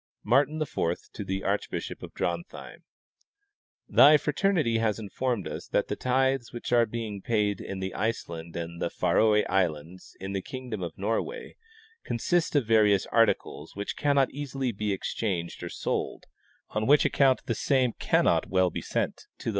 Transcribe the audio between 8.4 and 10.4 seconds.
and Faroe islands, in